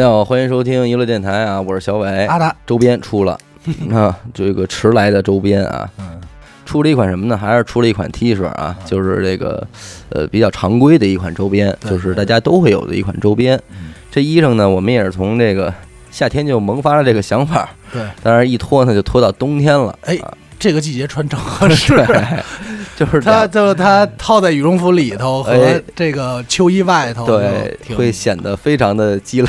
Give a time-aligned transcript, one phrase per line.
[0.00, 2.24] 大家好，欢迎收听娱乐电台啊，我是小伟。
[2.24, 3.38] 阿达，周边出了。
[3.92, 6.18] 啊，这个迟来的周边啊，嗯，
[6.64, 7.36] 出了一款什么呢？
[7.36, 9.62] 还是出了一款 T 恤啊，就是这个
[10.08, 13.60] 呃比较常规的一款周边，对就是大家都会有的一款周边。
[13.72, 13.92] 嗯。
[14.10, 15.70] 这衣裳呢，我们也是从这个
[16.10, 19.94] 夏天就萌发了这个想法，对，当然一拖呢就拖到冬天了。
[20.06, 20.32] 哎啊。
[20.58, 21.94] 这个季节穿正合适。
[22.06, 22.16] 对，
[23.00, 29.48] 就是它就它套在羽绒服里头和哎这个秋衣外头，对，会显得非常的鸡肋。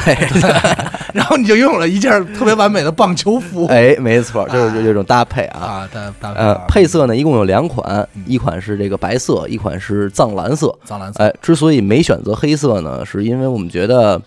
[1.14, 5.60] 然后你就拥有了一件特别完美的棒球服哎，没错，就是这种搭配啊。
[5.60, 10.74] 啊，搭搭呃，配色呢一共有两款，嗯一款是这个白色，一款是藏蓝色。
[10.86, 14.22] 藏蓝色，哎，之所以没选择黑色呢，是因为我们觉得，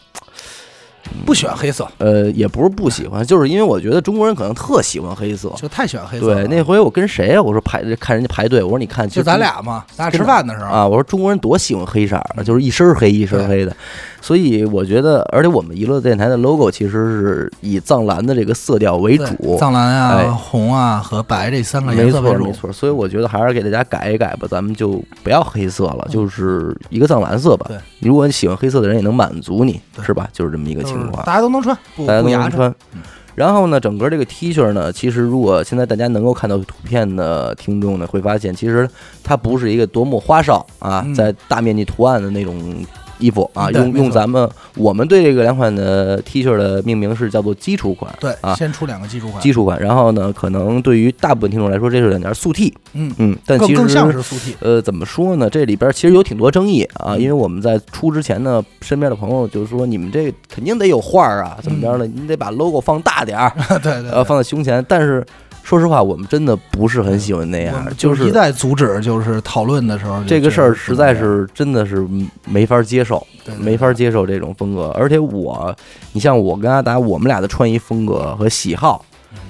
[1.25, 5.53] 不喜欢黑色，呃，也不是不喜欢，就是因为我觉得中国人可能特喜欢黑色。
[5.57, 6.35] 就太喜欢黑色了。
[6.35, 7.43] 对，那回我跟谁啊？
[7.43, 13.75] 我说排看人家排队，我说你看，就咱俩嘛，咱俩吃饭的时候，啊，我说中国人多喜欢黑色儿，就是一身黑一身黑的，
[14.21, 22.53] 所以我觉得，而且我们娱乐电台的 logo 其实是以藏蓝的这个色调为主，藏蓝啊、哎红啊和白这三个颜色为主错没。
[22.53, 27.77] 错，所以我觉得还是给大家改一改吧，咱们就不要黑色了，就是一个藏蓝色吧对。
[28.01, 30.29] 如果你喜欢黑色的人也能满足你，是吧？
[30.33, 32.23] 就是这么一个就是情况，大家都能穿，大家。
[32.23, 33.03] 都能穿嗯。
[33.35, 38.89] 然后呢，整个这个 T 恤呢，其实如果现在大家能够看到图片的听众呢，会发现其实
[39.25, 42.87] 它不是一个多么花哨啊，嗯在大面积图案的那种
[43.19, 48.13] 衣服啊，用用咱们我们对这个两款的 T 恤的命名是叫做基础款。
[48.21, 54.57] 对啊，先出两个基础款，基础款，然后呢，可能对于大部分听众来说，这是两件素 T，嗯，嗯，但其实更更像是速 T。
[54.61, 55.49] 呃，怎么说呢？
[55.49, 62.07] 这里边其实有挺多争议啊，嗯因为我们在出之前呢，身边的朋友就是说，你们这肯定得有画儿啊，怎么着呢？
[62.07, 64.85] 你得把 logo 放大点儿， 对对对，呃，放在胸前。
[64.89, 65.25] 但是
[65.65, 72.07] 说实话，我们真的不是很喜欢那样就是一再阻止，就是讨论的时候，这个事儿实在是是真的是
[72.47, 73.27] 没法接受，
[73.59, 74.89] 没法接受这种风格。
[74.91, 75.75] 而且我，
[76.13, 79.05] 你像我跟阿达，我们俩的穿衣风格和喜好。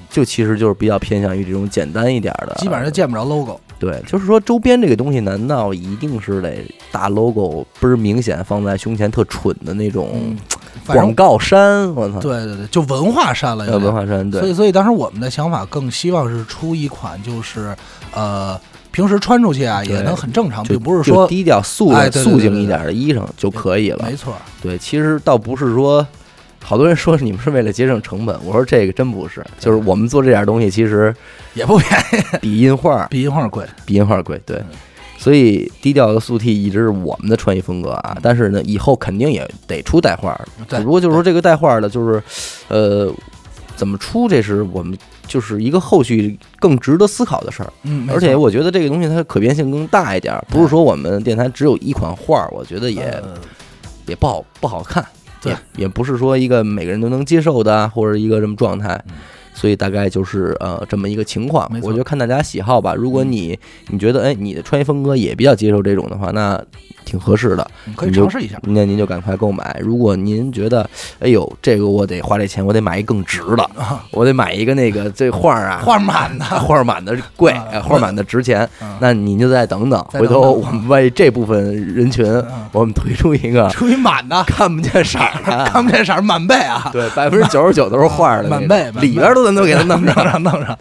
[0.09, 3.59] 就其实就是比较偏向于这种简单一点儿的，基本上就见不着 logo。
[3.77, 10.33] 对，就是说周边这个东西，难道一定是得大 logo 倍儿明显放在胸前特蠢的那种
[10.93, 11.93] 广告衫？
[11.95, 12.19] 我操！
[12.19, 17.75] 对对对，就文化衫了，文化衫，对，所以所以当时我们的想法更希望是出一款，就是
[18.13, 18.59] 呃，
[18.91, 24.15] 平时穿出去啊也能很正常，并不是说低调素素净一点的衣裳就可以了没。
[24.15, 26.05] 错，对，其实倒不是说，
[26.63, 31.13] 好多人说你们是为了节省成本，我说这个真不是，就是我们做这点东西，其实
[31.53, 33.65] 也不便宜， 比印画比印画贵。
[33.85, 34.65] 比印画贵，对嗯。
[35.17, 40.47] 所以低调的素 T 一直是我们的穿衣风格啊，但是呢，以后肯定也得出带画儿。
[40.67, 42.21] 只不过就是说这个带画儿的，就是，
[42.67, 43.13] 呃，
[43.75, 47.73] 怎么出，这是我们就是一个后续更值得思考的事儿。
[47.83, 53.35] 嗯，而且我觉得这个东西它可变性更大一点儿，不是说我们电台只有一款画儿，我觉得也呃。
[54.07, 55.03] 也不好不好看，
[55.41, 55.51] 对。
[55.51, 59.03] 也也不是说一个每个人都能接受的啊，或者一个什么状态。
[59.07, 59.13] 嗯。
[59.55, 61.67] 所以大概就是呃这么一个情况。
[61.81, 62.93] 我觉得看大家喜好吧。
[62.93, 63.57] 如果你
[63.87, 66.61] 你觉得哎你的穿衣风格也比较接受这种的话，那
[67.03, 67.67] 挺合适的。
[67.87, 68.59] 嗯可以尝试一下。
[68.63, 69.79] 那您就赶快购买。
[69.81, 70.87] 如果您觉得，
[71.19, 74.03] 哎呦，这个我得花这钱，我得买一更值的，啊。
[74.11, 85.31] 我得买一个那个这画儿啊， 画满的，画满的贵， 画满的值钱，嗯那您就再等等，回头我们为这部分人群，嗯我们推出一个出一满的，看不见色儿，
[85.71, 90.77] 看不见色儿满背啊，对，百分之九十九都是画儿的，满背里边儿都咱都给他弄上， 弄上弄上。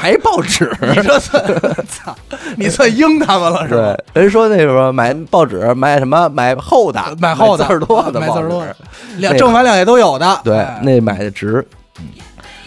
[0.00, 0.70] 买报纸。
[0.80, 1.44] 你这算
[1.88, 2.16] 操，
[2.56, 3.94] 你算应他们了是吧？
[4.14, 6.28] 人说那时候买报纸，买什么？
[6.30, 8.74] 买 厚的，买厚的字儿多的买字儿多的
[9.18, 10.40] 两正反两页都有的。
[10.42, 11.66] 对哎，那买的值。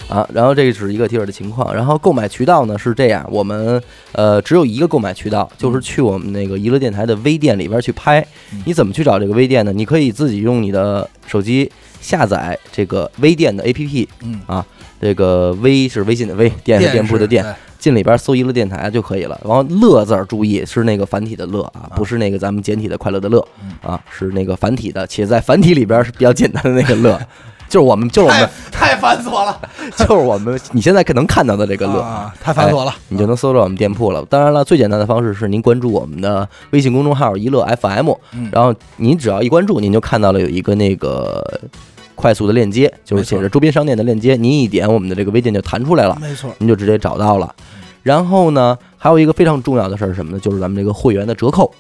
[0.10, 3.82] 啊，然后这个是一个 T 恤的情况，然后购买渠道呢是这样，我们
[4.14, 8.64] 呃只有一个购买渠道，就是去我们那个娱乐电台的微店里边去拍嗯。
[8.66, 9.74] 你怎么去找这个微店呢？
[9.74, 11.70] 你可以自己用你的手机
[12.02, 14.64] 下载这个微店的 APP，嗯，
[15.02, 17.46] 这个微是微信的微，店是店铺的店，
[17.78, 19.40] 进里边搜娱乐电台就可以了。
[19.44, 21.96] 然后乐字儿注意是那个繁体的乐啊，啊。
[21.96, 23.72] 不是那个咱们简体的快乐的乐嗯。
[23.82, 27.20] 啊，是那个繁体的，且在繁体里边是比较简单的那个乐，
[27.70, 29.60] 就是我们就是我们太太繁琐了，
[29.98, 32.00] 就是我们你现在可能看到的这个乐。
[32.02, 34.24] 啊，太繁琐了，你就能搜到我们店铺了。
[34.30, 41.44] 当然了，最简单的方式是您关注我们的微信公众号“一乐 FM”，嗯然后您只要一关注，您就看到了有一个那个
[42.16, 47.54] 快速的链接，就是写着周边商店的链接，您一点我们的这个微店就弹出来了，没错，您就直接找到了。
[48.04, 50.40] 然后呢，还有一个非常重要的事儿是什么呢？
[50.40, 51.74] 就是咱们这个会员的折扣。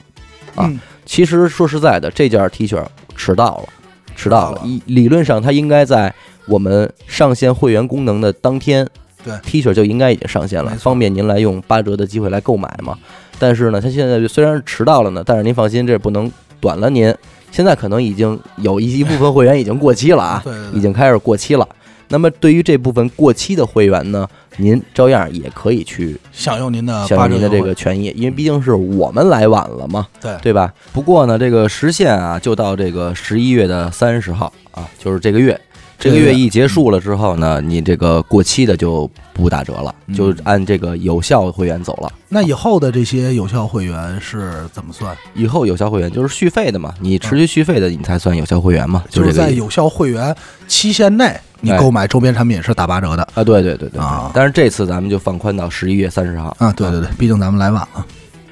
[0.55, 2.85] 啊嗯其实说实在的，这件 T 恤
[3.15, 3.69] 迟到了，
[4.17, 4.63] 迟到了迟到。
[4.63, 6.13] 了理理论上它应该在
[6.47, 8.85] 我们上线会员功能的当天，
[9.23, 12.97] 对，T 恤就应该已经上线了方便您来用八折的机会来购买嘛。
[13.39, 17.13] 但是呢，它现在虽然迟到了呢，但是您放心，这不能短了您，
[17.51, 21.67] 现在可能已经有一一部分会员已经过期了啊，对对对已经开始过期了。
[22.09, 24.27] 那么对于这部分过期的会员呢，
[24.57, 30.73] 您照样也可以去享用您的享用您的这个权益，因为毕竟是我们来晚了嘛，对对吧？
[30.93, 35.59] 不过呢，这个时限啊，就到这个十一月的三十号啊，就是这个月。
[35.99, 42.13] 这个月一结束了之后呢，你这个过期的就不打折了，嗯就按这个有效会员走了。
[42.29, 45.17] 那以后的这些有效会员是怎么算？
[45.33, 50.35] 以后有效会员就是续费的嘛，你持续续费的，你才算有效会员嘛，嗯就是在有效会员
[50.67, 56.71] 期限内，你哎购买周边产品是打八折的啊，对对对对对啊但是这次咱们就放宽到十一月三十号啊！
[56.73, 58.05] 对对对，毕竟咱们来晚了。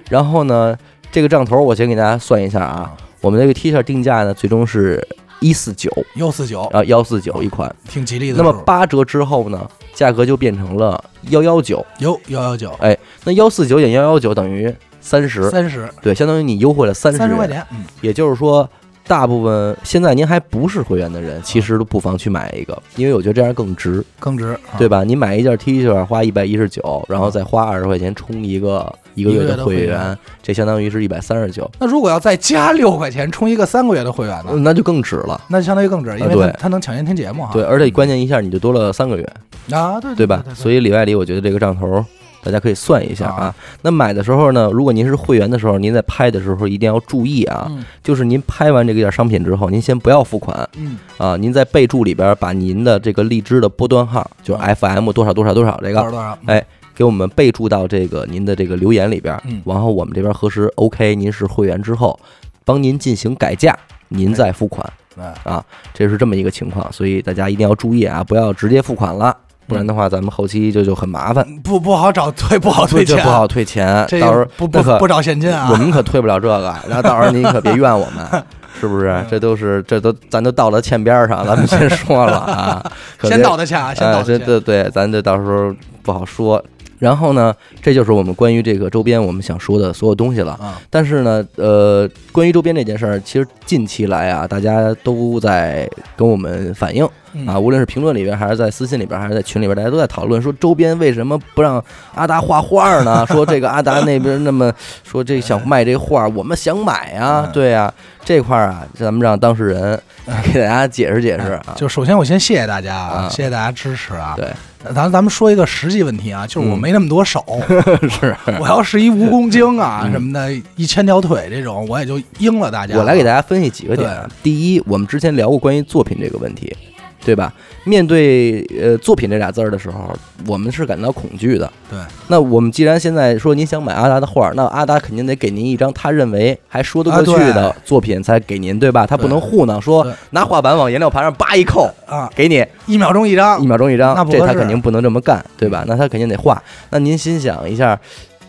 [0.10, 0.76] 然后呢，
[1.12, 2.92] 这个账头我先给大家算一下啊，
[3.22, 5.06] 我们这个 T 恤定价呢，最终是
[5.40, 7.74] 一四九，幺四九啊幺四九一款。
[7.88, 8.44] 挺吉利的那。
[8.44, 11.86] 么八折之后呢，价格就变成了幺幺九。
[12.00, 17.48] 哟幺幺九哎，那幺四九减幺幺九等于三十，三十对，相当于你优惠了三十三十块。
[17.48, 18.68] 钱，嗯，也就是说，
[19.08, 25.04] 大部分现在您还不是会员的人，其实都不妨去买一个，因为我觉得这样更值，更值，啊对吧？
[25.04, 34.52] 你买一件 T 恤花一百一十九，然后再花二十块钱充一个一个月的会员员，这相当于是一百三十九，那如果要再加六块钱充一个三个月的会员呢？
[34.58, 35.40] 那就更值了。
[35.50, 37.52] 那就相当于更值，因为对它它能抢先听节目哈。
[37.54, 39.34] 对，而且关键一下你就多了三个月，
[39.72, 40.44] 啊，对对吧？
[40.56, 42.04] 所以以里外里，我觉得这个账头
[42.46, 43.56] 大家可以算一下啊啊。
[43.82, 56.38] 那买的时候呢，如果您是会员的时候，您在拍的时候一定要注意啊，嗯就是您拍完这个件商品之后，您先不要付款嗯，啊，您在备注里边把您的这个荔枝的波段号，就是 FM 多少多少多少这个，多少多少？
[56.46, 56.64] 哎，
[56.94, 62.20] 给我们备注到这个您的这个留言里边，嗯然后我们这边核实 OK，您是会员之后，
[62.64, 63.78] 帮您进行改价，
[64.10, 64.88] 您再付款。
[65.18, 65.64] 哎，啊，
[65.94, 69.36] 这是这么一个情况，所以大家一定要注意啊，不要直接付款了，
[69.68, 75.70] 不然的话咱们后期就就很麻烦，不不好找退，不好退钱，就不好退钱，到时候不不不找现金啊。
[75.72, 78.44] 我们可退不了这个，然后到时候您可别怨我们。
[78.78, 79.26] 是不是？
[79.30, 84.38] 这都是，这都咱都到了欠边儿上，咱们先说了啊， 可先别道的钱啊，先哎，道的歉。
[84.38, 85.74] 这对对，咱这到时候
[86.04, 86.62] 不好说。
[87.00, 90.54] 然后呢，这就是我们关于这个周边我们想说的所有东西了。
[90.54, 101.84] 啊，但是呢，呃，关于周边这件事儿，其实近期来啊，大家都在跟我们反映嗯啊，无论是评论里边，还是在私信里边，还是在群里边，大家都在讨论说周边为什么不让
[102.14, 103.26] 阿达画画呢？
[103.28, 104.72] 说这个阿达那边那么
[105.04, 107.94] 说这想卖这画，我们想买啊嗯，对啊，
[108.24, 110.00] 这块儿啊，咱们让当事人
[110.46, 111.76] 给大家解释解释啊。
[111.76, 114.34] 就首先我先谢谢大家啊谢谢大家支持啊。
[114.38, 114.50] 对，
[114.94, 117.44] 咱咱们说一个实际问题啊，就是我嗯没那么多手，
[118.10, 123.00] 是 我要是一蜈蚣精啊嗯什么的，一千条腿这种，我也就应了大家了。
[123.00, 124.30] 我来给大家分析几个点啊。
[124.44, 126.76] 第一，我们之前聊过关于作品这个问题，
[127.26, 127.52] 对吧？
[127.84, 130.16] 面对呃作品这俩字儿的时候，
[130.48, 131.70] 我们是感到恐惧的。
[131.90, 139.06] 对，那我们既然现在说您想买阿达的画，那阿达肯定得给您一张他认为还说得过去的啊作品才给您，对吧？
[139.06, 145.84] 他不能糊弄，说拿画板往颜料盘上叭一扣，啊，给你一秒钟一张一，秒钟一张那，这他肯定不能这么干，对吧？
[145.88, 146.62] 那他肯定得画。
[146.92, 148.00] 那您心想一下，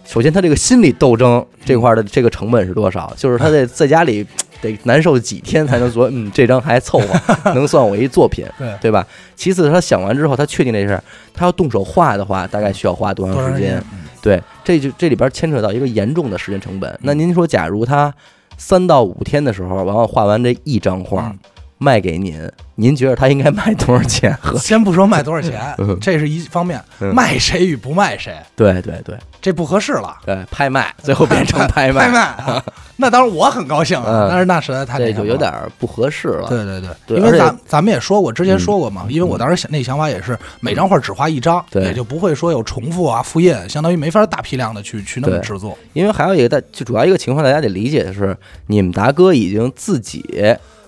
[0.04, 3.12] 首先他这个心理斗争这块儿的这个成本是多少？
[3.16, 4.24] 就是他在 在家里
[4.60, 9.06] 得难受几天才能说， 嗯，这张还凑合，能算我一作品，对，对吧？
[9.34, 11.02] 其次，他想完之后，他确定这事儿，
[11.34, 13.82] 他要动手画的话，大概需要花多长时间
[14.22, 16.98] 对，这就这里边牵扯到一个严重的时间成本。
[17.02, 18.12] 那您说，假如他
[18.56, 21.38] 三到五天的时候，完了画完这一张画嗯
[21.78, 22.40] 卖给您，
[22.76, 24.36] 您觉得他应该卖多少钱？
[24.58, 27.14] 先不说卖多少钱 嗯，这是一方面，嗯。
[27.14, 29.16] 卖谁与不卖谁，对对对。
[29.42, 30.16] 这不合适了。
[30.24, 32.64] 对，拍卖最后变成 拍卖，拍卖啊，
[32.96, 36.48] 那当然我很高兴啊嗯，但是那实在太那这就有点儿不合适了。
[36.48, 39.12] 对对对，因为咱咱们也说过，之前说过嘛，嗯。
[39.12, 45.76] 因为我当时想那想法也是每张画只画一张，也就不会说有重复啊、复印，相当于没法大批量的去去那么制作。
[45.92, 50.24] 因为还有一个大，就主要一个情况，大家得理解的是，你们达哥已经自己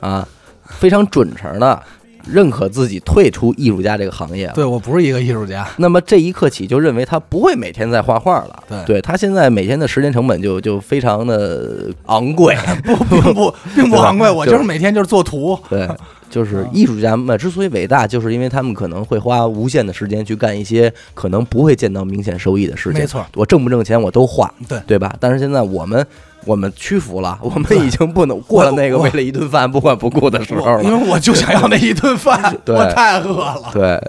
[0.00, 0.26] 啊
[0.68, 1.82] 非常准成的
[2.30, 4.52] 认可自己退出艺术家这个行业了。
[4.52, 8.84] 对我不是一个艺术家，那么这一刻起，就认为他不会每天在画画了。
[8.86, 12.54] 对他现在每天的时间成本就就非常的昂贵。
[12.84, 15.58] 不并不 并不昂贵，我就就是每天就是做图。
[15.70, 15.88] 对，
[16.28, 23.00] 就是艺术家们之所以伟大，就是因为他们可能会花无限的时间去干一些可能不会见到明显收益的事情。
[23.00, 25.16] 没错，我挣不挣钱我都画，对对吧？
[25.18, 26.06] 但是现在我们
[26.44, 30.90] 我们屈服了，我们已经不能过了那个为了一顿饭不管不顾的时候了因。
[30.90, 33.70] 为我就想要那一顿饭， 我太饿了。
[33.72, 34.00] 对，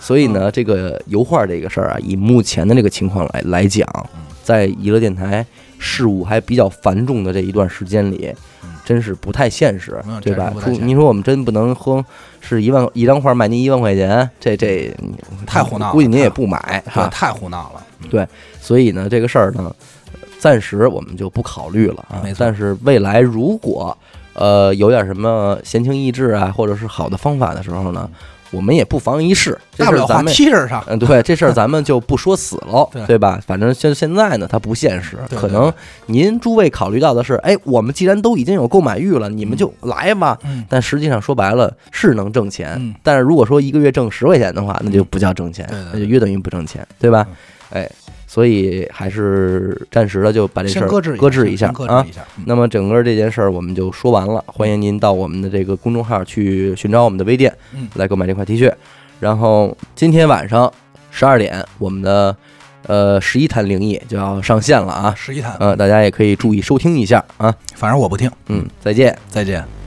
[0.00, 3.86] 所以呢，这个油画这个事儿啊，以目前的这个情况来来讲，
[4.44, 5.44] 在娱乐电台
[5.78, 8.32] 事务还比较繁重的这一段时间里
[8.62, 12.04] 嗯，真是不太现实嗯，对吧你说我们真不能哼，
[12.40, 14.94] 是一万一张画卖您一万块钱，这这
[15.46, 16.82] 太胡闹了估计您也不买。
[17.10, 17.82] 太胡闹了。
[18.08, 18.26] 对，
[18.60, 19.74] 所以呢，这个事儿呢，
[20.40, 22.38] 暂时我们就不考虑了啊没错。
[22.40, 23.96] 但是未来如果
[24.32, 28.08] 呃有点什么闲情逸致啊，或者是好的方法的时候呢，
[28.50, 29.58] 我们也不妨一试。
[29.76, 33.40] 这大不了画事儿咱们对，这事儿咱们就不说死喽， 对对吧？
[33.46, 35.72] 反正现现在呢，它不现实，对对可能
[36.06, 40.38] 您诸位考虑到的是，哎，我们既然都已经有购买欲了，你们就来吧。
[40.44, 47.26] 嗯，但实际上说白了是能挣钱，嗯但是如果说一个月挣十块钱的话，那就不叫挣钱，对对对那就约等于不挣钱，对吧？
[47.72, 47.88] 哎，
[48.32, 52.08] 所以还是暂时的就把这事儿搁置搁置一下啊搁置。
[52.08, 52.20] 一下。
[52.38, 58.72] 嗯那么整个这件事儿我们就说完了，欢迎您到我们的这个公众号去寻找我们的微店，嗯来购买这块 T 恤。
[59.18, 60.72] 然后今天晚上
[61.10, 62.36] 十二点，我们的
[62.86, 67.52] 呃十一谈灵异就要上线了啊，十一谈，呃，大家也可以注意收听一下啊。
[67.74, 68.30] 反正我不听。
[68.46, 69.18] 嗯，再见。
[69.28, 69.79] 再见。